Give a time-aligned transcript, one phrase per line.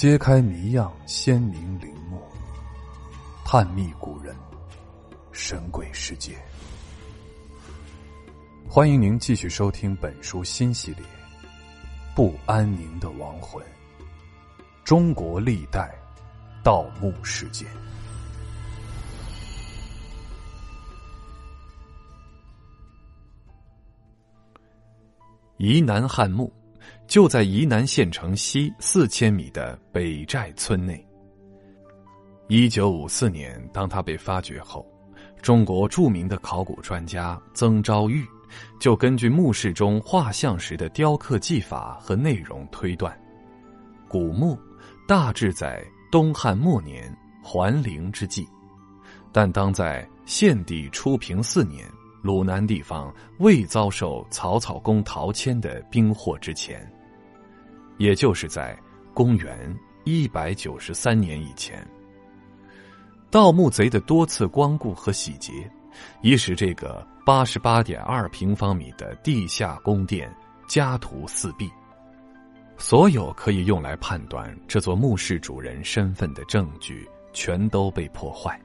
[0.00, 2.22] 揭开谜样鲜明陵墓，
[3.44, 4.34] 探秘古人
[5.30, 6.38] 神鬼世界。
[8.66, 11.04] 欢迎您继续收听本书新系列
[12.16, 13.62] 《不安宁的亡魂：
[14.84, 15.94] 中国历代
[16.64, 17.68] 盗墓事件》。
[25.58, 26.50] 宜南汉墓。
[27.06, 31.04] 就在沂南县城西四千米的北寨村内。
[32.48, 34.84] 一九五四年，当他被发掘后，
[35.40, 38.26] 中国著名的考古专家曾昭玉
[38.80, 43.16] 就根据墓室中画像时的雕刻技法和内容推断，
[44.08, 44.58] 古墓
[45.06, 48.46] 大致在东汉末年桓陵之际，
[49.32, 51.88] 但当在献帝初平四年，
[52.22, 56.86] 鲁南地方未遭受草草宫陶谦的兵祸之前。
[57.98, 58.78] 也就是在
[59.12, 61.86] 公元一百九十三年以前，
[63.30, 65.70] 盗墓贼的多次光顾和洗劫，
[66.22, 70.34] 已使这个八十八点二平方米的地下宫殿
[70.66, 71.70] 家徒四壁。
[72.78, 78.58] 所有可以用来判断这座墓室主人身份的证据全都被破坏。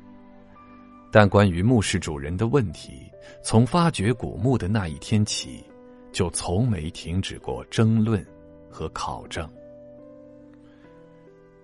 [1.16, 3.10] 但关于墓室主人的问题，
[3.42, 5.64] 从发掘古墓的那一天起，
[6.12, 8.22] 就从没停止过争论。
[8.70, 9.50] 和考证。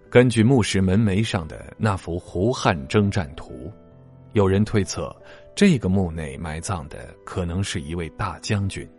[0.09, 3.69] 根据墓室门楣上的那幅胡汉征战图，
[4.31, 5.13] 有人推测，
[5.53, 8.89] 这个墓内埋葬的可能是一位大将军。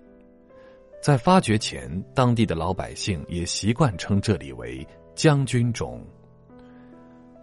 [1.01, 5.99] 在发掘前，当地的老百姓也习惯称这里为将军冢。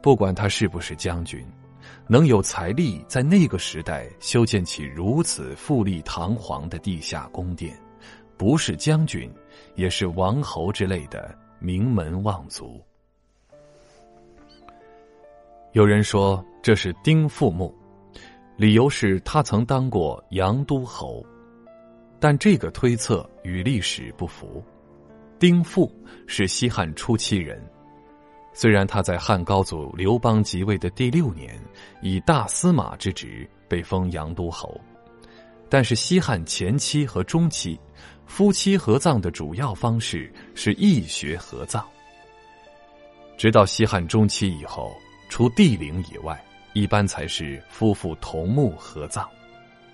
[0.04, 1.44] 不管他是不是将军，
[2.08, 7.77] 能有财力在那个时代修建起如此富丽堂皇的地下宫殿，
[8.38, 9.31] 不是将军。
[9.75, 12.81] 也是王侯之类的名门望族。
[15.72, 17.73] 有人说这是丁父墓，
[18.57, 21.25] 理由是他曾当过阳都侯，
[22.19, 24.62] 但这个推测与历史不符。
[25.38, 25.89] 丁父
[26.28, 27.62] 是西汉初期人，
[28.62, 31.58] 虽然他在汉高祖刘邦即位的第六年
[32.02, 34.78] 以大司马之职被封阳都侯，
[35.70, 37.80] 但是西汉前期和中期。
[38.25, 41.88] 夫妻合葬的主要方式是义学合葬。
[43.38, 44.94] 直到西汉中期以后，
[45.30, 46.38] 除帝陵以外，
[46.74, 49.25] 一般才是夫妇同墓合葬。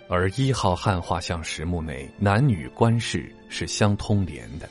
[0.09, 4.67] 而一号汉画像石墓内男女官事是相通连的，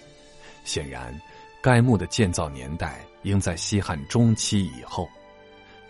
[0.65, 1.17] 显然，
[1.65, 5.09] 该墓的建造年代应在西汉中期以后。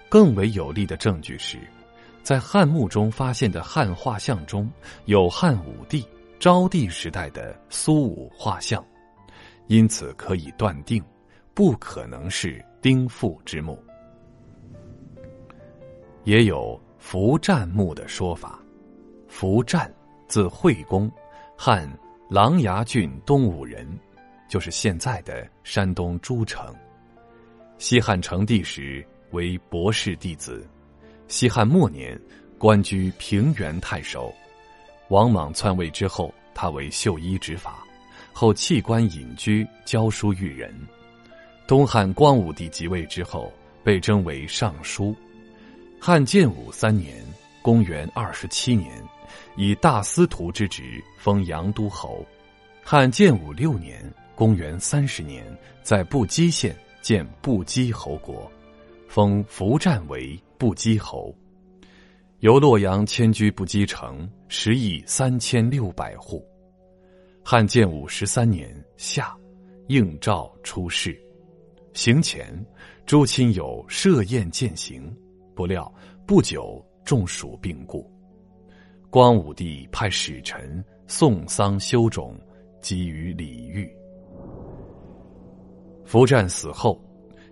[0.08, 1.58] 更为有力的证据是，
[2.22, 4.70] 在汉墓中发现的汉画像中
[5.06, 6.06] 有汉武帝。
[6.38, 8.84] 昭帝时代的苏武画像，
[9.66, 11.02] 因此可以断定，
[11.54, 13.82] 不可能是丁父之墓。
[16.22, 18.60] 也有伏战墓的说法。
[19.26, 19.92] 伏战
[20.28, 21.10] 字惠公，
[21.56, 21.90] 汉
[22.28, 23.88] 琅琊郡东武人，
[24.48, 26.74] 就是现在的山东诸城。
[27.78, 30.66] 西汉成帝时为博士弟子，
[31.28, 32.18] 西汉末年
[32.58, 34.32] 官居平原太守。
[35.08, 37.84] 王莽篡位之后，他为绣衣执法，
[38.32, 40.74] 后弃官隐居，教书育人。
[41.66, 45.14] 东汉光武帝即位之后，被征为尚书。
[46.00, 47.22] 汉建武三年
[47.60, 48.92] （公元二十七年），
[49.56, 52.24] 以大司徒之职封阳都侯。
[52.82, 55.46] 汉建武六年（公元三十年），
[55.82, 58.50] 在布基县建布基侯国，
[59.08, 61.34] 封伏战为布基侯。
[62.40, 66.44] 由洛阳迁居布基城，十亿三千六百户。
[67.44, 69.34] 汉建武十三年夏，
[69.86, 71.16] 应召出仕。
[71.92, 72.52] 行前，
[73.06, 75.16] 诸亲友设宴饯行，
[75.54, 75.92] 不料
[76.26, 78.10] 不久中暑病故。
[79.10, 82.36] 光武帝派使臣送丧修冢，
[82.82, 83.88] 给予礼遇。
[86.04, 87.02] 伏战死后，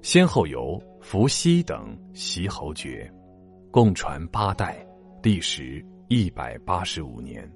[0.03, 3.11] 先后由伏羲等袭侯爵。
[3.71, 4.87] 共传八代，
[5.23, 7.51] 历时一百八十五年。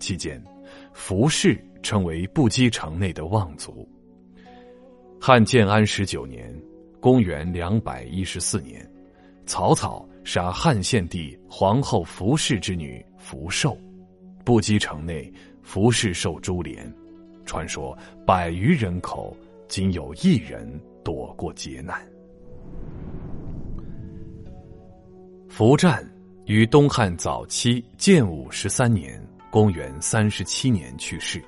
[0.00, 0.42] 期间，
[0.92, 3.88] 伏氏成为不羁城内的望族。
[5.20, 6.52] 汉建安十九年
[7.00, 8.84] （公元两百一十四年），
[9.46, 13.78] 曹操杀汉献帝皇后伏氏之女伏寿，
[14.44, 15.32] 不羁城内
[15.62, 16.92] 伏氏受株连。
[17.46, 19.34] 传说百余人口，
[19.68, 20.68] 仅有一人
[21.04, 22.00] 躲过劫难。
[25.48, 26.04] 伏战
[26.46, 31.42] 于东汉早期建武十三年（公元三十七年）去世，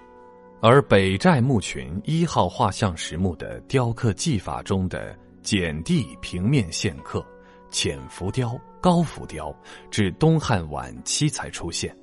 [0.60, 7.24] 而北寨墓群一号画像石墓的雕刻技法中的简地平面线刻、
[7.70, 9.54] 浅浮雕、高浮雕，
[9.90, 11.96] 至东汉晚期才出现，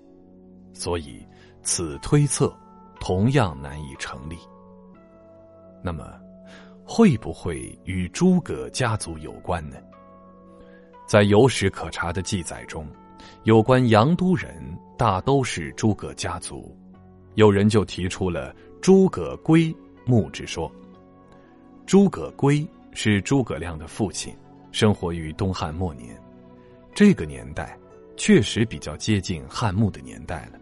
[0.73, 1.23] 所以
[1.61, 2.55] 此推测
[2.99, 4.37] 同样难以成立。
[5.81, 6.19] 那么，
[6.83, 9.77] 会不会与诸葛家族有关呢？
[11.07, 12.85] 在有史可查的记载中，
[13.43, 14.53] 有关杨都人
[14.97, 16.77] 大都是诸葛家族，
[17.35, 19.73] 有人就提出了诸葛圭
[20.05, 20.69] 墓之说。
[21.85, 24.35] 诸葛圭是诸葛亮的父亲，
[24.73, 26.21] 生活于东汉末年，
[26.93, 27.77] 这个年代
[28.17, 30.59] 确实比较接近汉墓的年代了，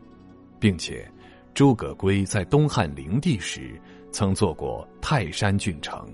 [0.60, 1.10] 并且
[1.56, 3.82] 诸葛圭在东汉灵帝时
[4.16, 6.08] 曾做过泰山郡丞，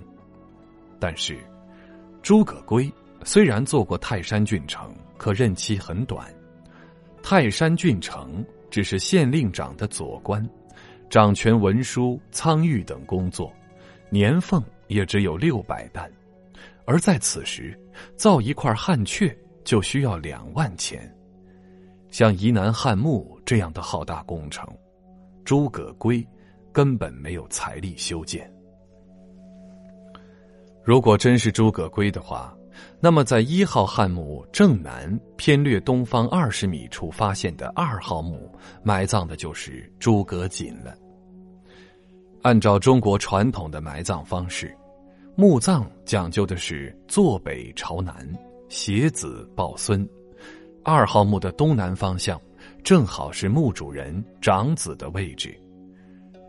[1.00, 1.38] 但是
[2.24, 2.92] 诸葛圭。
[3.24, 6.26] 虽然做过泰山郡丞，可任期很短。
[7.22, 10.44] 泰山郡丞只是县令长的左官，
[11.12, 13.54] 掌权文书、仓狱等工作，
[14.10, 16.12] 年俸也只有六百担。
[16.86, 17.80] 而在此时，
[18.16, 19.32] 造一块汉阙
[19.64, 21.08] 就需要两万钱。
[22.10, 24.68] 像沂南汉墓这样的浩大工程，
[25.46, 26.28] 诸葛圭
[26.72, 28.52] 根本没有财力修建。
[30.84, 32.56] 如果真是诸葛圭的话，
[33.00, 38.52] 那么，在一号汉墓正南偏略东方二十米处发现的二号墓，
[38.82, 40.96] 埋葬的就是诸葛瑾了。
[42.42, 44.76] 按照中国传统的埋葬方式，
[45.36, 48.28] 墓葬讲究的是坐北朝南，
[48.68, 50.08] 携子抱孙。
[50.84, 52.42] 二号墓的东南方向，
[52.84, 55.56] 正好是墓主人长子的位置。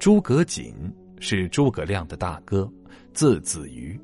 [0.02, 0.74] 诸葛瑾
[1.20, 2.68] 是诸葛亮的大哥，
[3.14, 3.96] 字子瑜。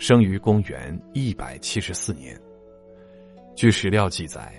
[0.00, 2.36] 生于公元一百七十四年。
[3.54, 4.52] 据史料记载，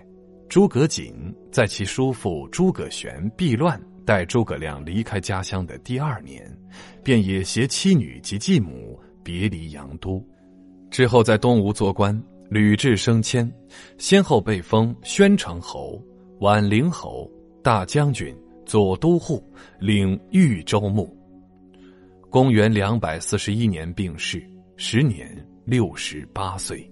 [0.47, 1.13] 诸葛瑾
[1.51, 6.49] 在其叔父诸葛玄避乱带诸葛亮离开家乡的第二年，
[7.03, 10.25] 便也携妻女及继母别离阳都，
[10.89, 12.17] 之后在东吴做官，
[12.49, 13.53] 屡至升迁，
[13.97, 16.01] 先后被封宣城侯、
[16.39, 17.29] 宛陵侯、
[17.61, 18.33] 大将军、
[18.65, 19.43] 左都护，
[19.79, 21.15] 领豫州牧。
[22.29, 24.45] 公元两百四十一年病逝。
[24.77, 25.33] 时年
[25.63, 26.85] 六十八岁。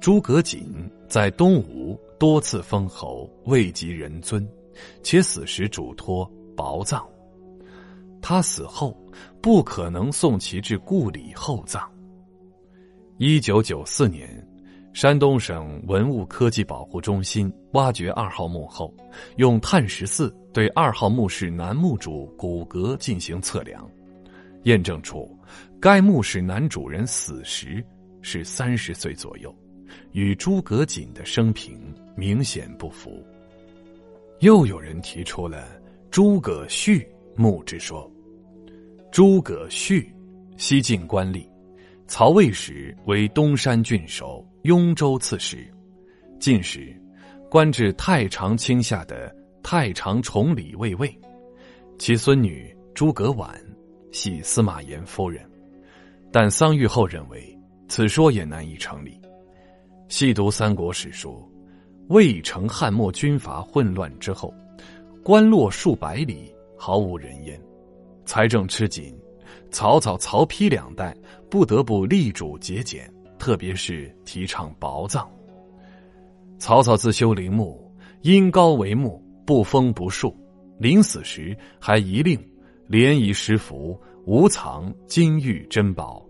[0.00, 4.48] 诸葛瑾在东吴多次封侯，位极人尊，
[5.02, 6.24] 且死时嘱托
[6.56, 7.04] 薄葬。
[8.22, 8.96] 他死后
[9.42, 11.82] 不可能送其至故里厚葬。
[13.18, 14.28] 一九九四年，
[14.96, 18.90] 山东省文物科技保护中心挖掘二号墓后，
[19.36, 23.86] 用碳十四对二号墓室男墓主骨骼进行测量，
[24.62, 25.30] 验证出。
[25.78, 27.84] 该墓室男主人死时
[28.22, 29.54] 是三十岁左右，
[30.12, 31.78] 与诸葛瑾的生平
[32.16, 33.22] 明显不符。
[34.40, 35.68] 又有人提出了
[36.10, 38.10] 诸葛绪墓之说。
[39.12, 40.10] 诸葛绪，
[40.56, 41.46] 西晋官吏，
[42.08, 45.66] 曹魏时为东山郡守、雍州刺史，
[46.38, 46.96] 晋时
[47.50, 51.12] 官至太常卿下的太常崇礼卫尉。
[51.98, 53.60] 其孙女诸葛婉
[54.12, 55.44] 系司马炎夫人。
[56.30, 57.58] 但桑玉后认为
[57.88, 59.18] 此说也难以成立。
[60.08, 61.42] 细读三国史书，
[62.08, 64.54] 魏成汉末军阀混乱之后，
[65.24, 67.60] 官落数百里，毫无人烟，
[68.24, 69.16] 财政吃紧，
[69.70, 71.14] 曹操、曹丕两代
[71.50, 75.28] 不得不力主节俭，特别是提倡薄葬。
[76.58, 77.92] 曹操自修陵墓，
[78.22, 80.34] 因高为墓，不封不树，
[80.78, 82.42] 临死时还遗令
[82.86, 86.24] 连以石符，无藏金玉珍宝。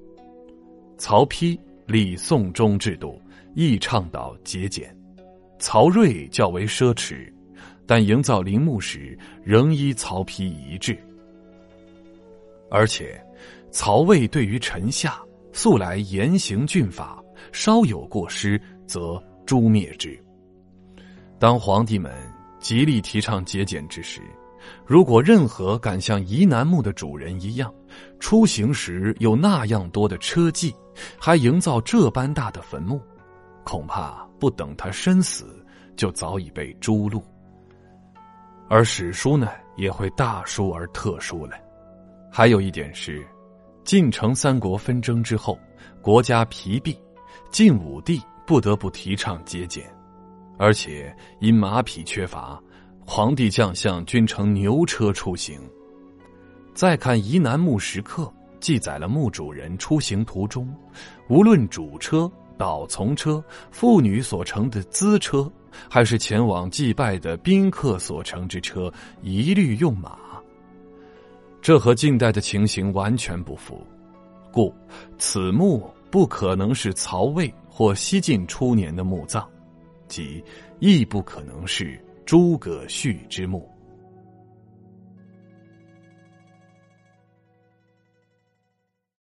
[0.99, 3.21] 曹丕立宋中制度，
[3.55, 4.93] 亦倡导节俭。
[5.59, 7.33] 曹睿较为奢侈，
[7.87, 10.99] 但营造陵墓时仍依曹丕遗制。
[12.71, 13.25] 而且，
[13.71, 15.21] 曹魏对于臣下
[15.53, 20.19] 素来严刑峻法，稍有过失则诛灭之。
[21.39, 22.13] 当皇帝们
[22.59, 24.21] 极力提倡节俭之时，
[24.85, 27.73] 如果任何敢像沂南墓的主人一样，
[28.19, 30.75] 出行时有那样多的车技，
[31.19, 33.01] 还营造这般大的坟墓，
[33.65, 37.23] 恐怕不等他身死，就早已被诛戮。
[38.69, 41.57] 而史书呢，也会大书而特书了。
[42.31, 43.27] 还有一点是，
[43.85, 45.59] 晋城三国纷争之后，
[46.03, 46.99] 国家疲弊，
[47.51, 49.85] 晋武帝不得不提倡节俭，
[50.59, 52.61] 而且因马匹缺乏。
[53.09, 55.61] 皇帝将相均乘牛车出行。
[56.75, 60.69] 再看宜南墓石刻，记载了墓主人出行途中，
[61.29, 62.29] 无论主车、
[62.59, 65.49] 导从车、妇女所乘的资车，
[65.89, 68.93] 还是前往祭拜的宾客所乘之车，
[69.23, 70.19] 一律用马。
[71.67, 73.85] 这和近代的情形完全不符，
[74.53, 74.73] 故
[75.19, 79.45] 此墓不可能是曹魏或西晋初年的墓葬，
[80.07, 80.41] 即
[80.79, 83.69] 亦不可能是诸葛绪之墓。